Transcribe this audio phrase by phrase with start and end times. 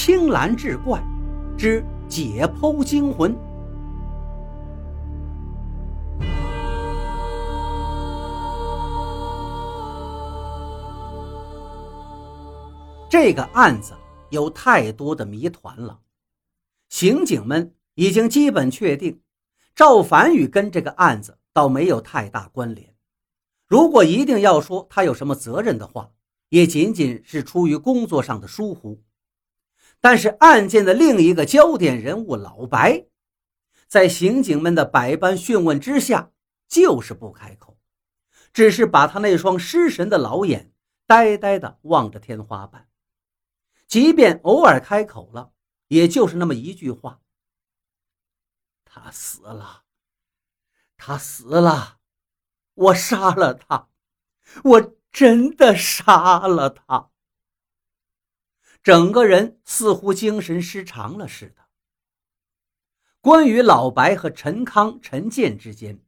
[0.00, 1.02] 青蓝志怪
[1.58, 3.36] 之解剖惊魂。
[13.10, 13.92] 这个案子
[14.30, 15.98] 有太多的谜团了，
[16.88, 19.20] 刑警们已经基本确定，
[19.74, 22.94] 赵凡宇跟这个案子倒没有太大关联。
[23.66, 26.12] 如果一定要说他有什么责任的话，
[26.50, 29.02] 也仅仅是出于工作上的疏忽。
[30.00, 33.06] 但是案件的另一个焦点人物老白，
[33.88, 36.30] 在刑警们的百般讯问之下，
[36.68, 37.78] 就是不开口，
[38.52, 40.72] 只是把他那双失神的老眼
[41.06, 42.88] 呆呆地望着天花板。
[43.86, 45.52] 即便偶尔开口了，
[45.88, 47.20] 也就是那么一句话
[48.84, 49.84] ：“他死了，
[50.96, 51.98] 他死了，
[52.74, 53.88] 我杀了他，
[54.62, 57.10] 我真的杀了他。”
[58.82, 61.62] 整个人似乎精神失常了似的。
[63.20, 66.00] 关于老白和陈康、陈建之间，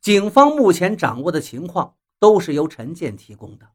[0.00, 3.70] 警方目前掌握的情况都是由陈建提供的。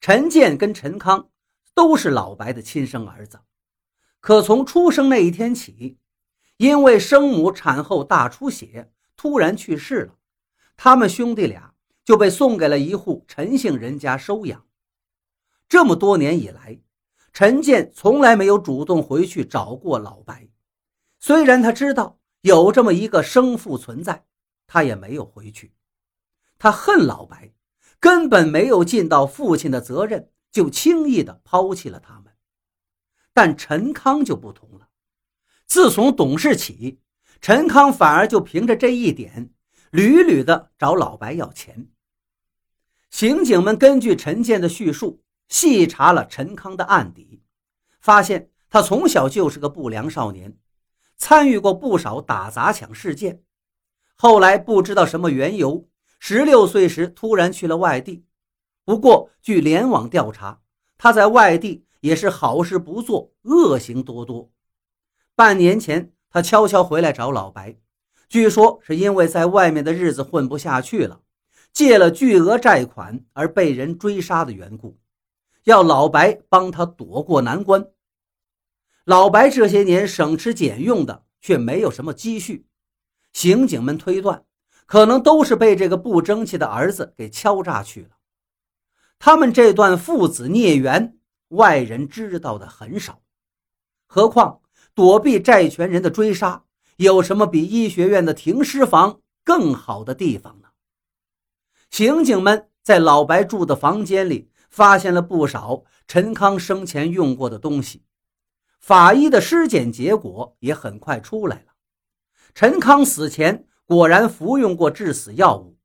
[0.00, 1.28] 陈建跟陈康。
[1.74, 3.40] 都是老白的亲生儿子，
[4.20, 5.96] 可从出生那一天起，
[6.58, 10.18] 因为生母产后大出血突然去世了，
[10.76, 11.72] 他们兄弟俩
[12.04, 14.66] 就被送给了一户陈姓人家收养。
[15.66, 16.78] 这么多年以来，
[17.32, 20.48] 陈建从来没有主动回去找过老白，
[21.18, 24.24] 虽然他知道有这么一个生父存在，
[24.66, 25.72] 他也没有回去。
[26.58, 27.52] 他恨老白，
[27.98, 30.28] 根本没有尽到父亲的责任。
[30.52, 32.30] 就轻易的抛弃了他们，
[33.32, 34.90] 但陈康就不同了。
[35.66, 37.00] 自从懂事起，
[37.40, 39.48] 陈康反而就凭着这一点，
[39.90, 41.88] 屡屡的找老白要钱。
[43.08, 47.42] 刑警们根据陈建的叙述，细查了陈康的案底，
[48.00, 50.56] 发现他从小就是个不良少年，
[51.16, 53.42] 参与过不少打砸抢事件。
[54.16, 55.88] 后来不知道什么缘由，
[56.18, 58.24] 十六岁时突然去了外地。
[58.84, 60.60] 不过，据联网调查，
[60.96, 64.50] 他在外地也是好事不做，恶行多多。
[65.34, 67.76] 半年前，他悄悄回来找老白，
[68.28, 71.20] 据说是因为在外面的日子混不下去了，
[71.72, 74.98] 借了巨额债款而被人追杀的缘故，
[75.64, 77.86] 要老白帮他躲过难关。
[79.04, 82.66] 老白这些年省吃俭用的，却没有什么积蓄，
[83.32, 84.44] 刑警们推断，
[84.86, 88.10] 可能都是被这个不争气的儿子给敲诈去了。
[89.18, 91.16] 他们这段父子孽缘，
[91.48, 93.20] 外人知道的很少。
[94.06, 94.60] 何况
[94.94, 96.64] 躲避债权人的追杀，
[96.96, 100.68] 有什么比医学院的停尸房更好的地方呢？
[101.90, 108.02] 刑警们在老白住的房间里发现了不少陈康生前用过的东西，
[108.80, 111.74] 法医的尸检结果也很快出来了。
[112.54, 115.76] 陈康死前果然服用过致死药物，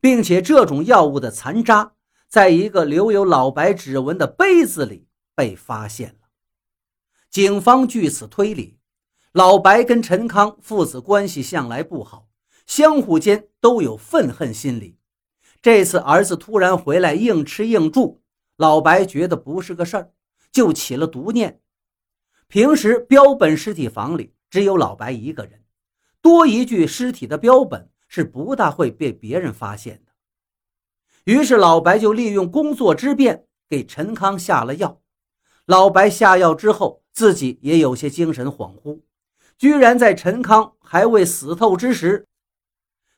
[0.00, 1.92] 并且这种药物的残渣。
[2.28, 6.28] 在一个留有老白指纹的杯子里被发现了。
[7.28, 8.78] 警方据此推理，
[9.32, 12.28] 老白跟陈康父子关系向来不好，
[12.66, 14.96] 相互间都有愤恨心理。
[15.60, 18.21] 这次儿子突然回来硬吃硬住，
[18.62, 20.12] 老白觉得不是个事儿，
[20.52, 21.60] 就起了毒念。
[22.46, 25.64] 平时标本尸体房里只有老白一个人，
[26.20, 30.12] 多一具尸体的标本是不大会被别人发现的。
[31.24, 35.00] 于是老白就利用工作之便给陈康下了药。
[35.66, 39.00] 老白下药之后，自己也有些精神恍惚，
[39.58, 42.28] 居然在陈康还未死透之时，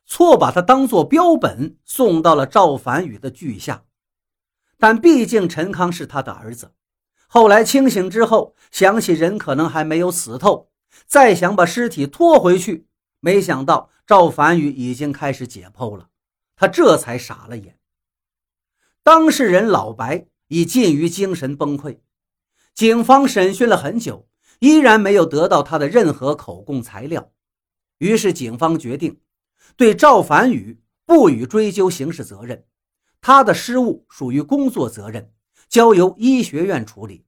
[0.07, 3.85] 错把他当做标本送到了赵凡宇的具下。
[4.79, 6.73] 但毕竟陈康是他的儿子，
[7.27, 10.71] 后来清醒之后，想起人可能还没有死透，
[11.07, 12.87] 再想把尸体拖回去，
[13.21, 16.09] 没想到赵凡宇已经开始解剖了，
[16.57, 17.79] 他这才傻了眼。
[19.03, 21.99] 当事人老白已近于精神崩溃，
[22.75, 24.29] 警方审讯了很久，
[24.61, 27.31] 依然没有得到他的任何口供材料。
[27.99, 29.21] 于是，警方决定
[29.77, 32.65] 对赵凡宇不予追究刑事责任，
[33.27, 35.33] 他的失误属于工作责任，
[35.71, 37.25] 交由医学院处理。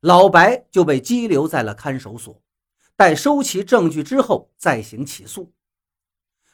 [0.00, 2.42] 老白就被羁留在了看守所，
[2.96, 5.52] 待收齐证据之后再行起诉。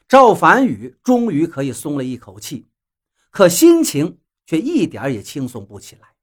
[0.09, 2.67] 赵凡宇终于可以松了一口气，
[3.31, 4.19] 可心情。
[4.49, 6.15] 却一点也轻松不起来。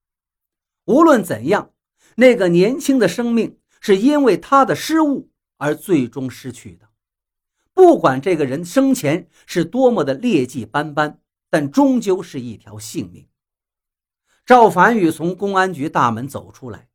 [0.85, 1.71] 无论怎样，
[2.15, 6.87] 那个年轻的生命是因为他的失误而最终失去的。
[7.73, 11.19] 不管这个人生前是多么的劣迹斑斑，
[11.53, 13.29] 但终究是一条性命。
[14.43, 16.89] 赵凡宇从公安局大门走出来，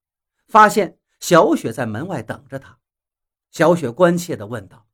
[0.48, 2.80] 发现小雪在门外等着他。
[3.52, 4.88] 小雪关切地问道：“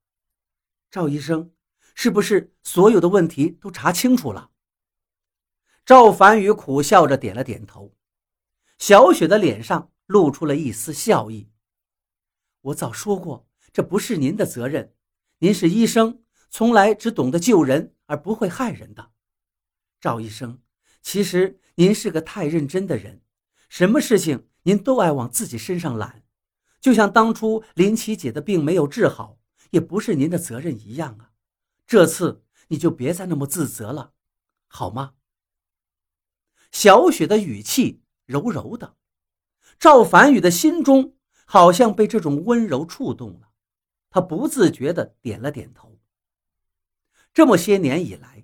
[0.92, 1.50] 赵医生，
[1.94, 4.50] 是不是所有的问题都查清楚了？”
[5.86, 7.96] 赵凡宇苦笑着点了点头。
[8.76, 11.48] 小雪的脸上露出了一丝笑意
[12.60, 14.94] ：“我早说过，这不是您的责任。
[15.38, 19.12] 您是医生，从来只懂得救人而不会害人的。
[20.04, 20.60] 赵医生，
[21.00, 23.22] 其实您是个太认真的人，
[23.70, 26.26] 什么事情您都爱往自己身上揽。”
[26.78, 29.38] 就像当初林琪姐的病没有治好，
[29.70, 31.32] 也不是您的责任一样啊！
[31.86, 34.12] 这次你就别再那么自责了，
[34.66, 35.14] 好吗？
[36.70, 38.96] 小雪的语气柔柔的，
[39.78, 41.16] 赵凡宇的心中
[41.46, 43.48] 好像被这种温柔触动了，
[44.10, 45.98] 他不自觉的点了点头。
[47.32, 48.43] 这么些年以来，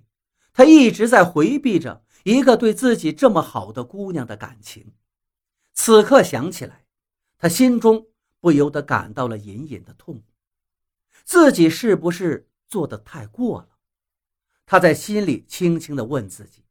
[0.53, 4.93] 他一直在回避着一个对自己这么好的姑娘的感情，
[5.73, 6.85] 此刻想起来，
[7.37, 8.07] 他心中。
[8.43, 10.23] 不由得感到了隐隐的痛，
[11.23, 13.77] 自己是不是做的太过了？
[14.65, 16.65] 他在心里轻轻的问自己。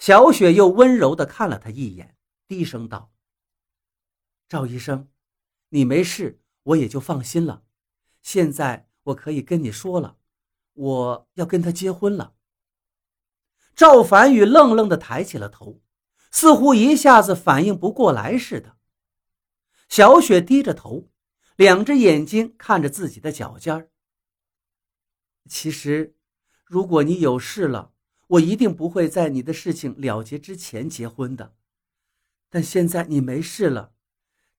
[0.00, 2.16] 小雪又温柔的看了他一眼，
[2.48, 3.12] 低声道
[4.50, 5.08] ：“赵医生，
[5.68, 7.62] 你没事，我也就放心了。
[8.20, 10.16] 现在我可以跟你说了，
[10.72, 12.34] 我要跟他结婚了。”
[13.78, 15.80] 赵凡宇愣愣的抬起了头，
[16.32, 18.76] 似乎一下子反应不过来似的。
[19.88, 21.08] 小雪低着头，
[21.54, 23.88] 两只眼睛看着自己的脚尖儿。
[25.48, 26.16] 其实，
[26.64, 27.92] 如果你有事了，
[28.26, 31.54] 我一定不会在你的事情了结之前结婚的。
[32.50, 33.92] 但现在你没事了，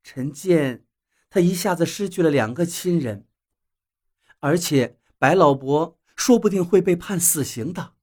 [0.01, 0.85] 陈建
[1.29, 3.27] 他一下子失去了两个亲人，
[4.39, 7.95] 而且白老伯说不定会被判死刑的，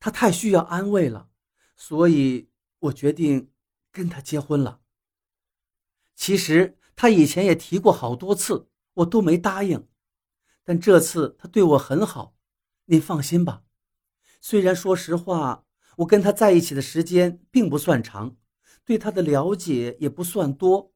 [0.00, 1.28] 他太需要安慰了，
[1.76, 3.50] 所以我决定
[3.90, 4.80] 跟他结婚了。
[6.14, 9.88] 其实他以前也提过好多次，我都没答应。
[10.64, 12.36] 但这次他对我很好，
[12.86, 13.62] 您放心吧。
[14.40, 15.64] 虽然说实话，
[15.96, 18.36] 我跟他在一起的时间并不算长，
[18.84, 20.92] 对他的了解也不算多，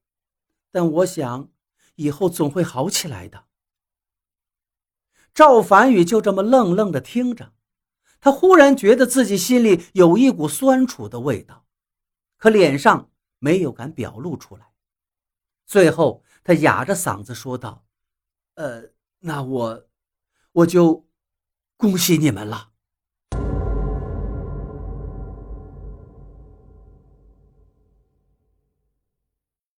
[0.70, 1.50] 但我想
[1.96, 3.46] 以后总会好起来的。
[5.34, 7.54] 赵凡宇就这么愣愣的听着，
[8.22, 11.66] 他忽然觉得自己心里有一股酸楚的味道，
[12.38, 13.10] 可脸上
[13.40, 14.72] 没有敢表露出来。
[15.66, 17.84] 最后，他哑着嗓子说道
[18.54, 19.86] ：“呃，那我，
[20.52, 21.04] 我就
[21.76, 22.70] 恭喜你们了。”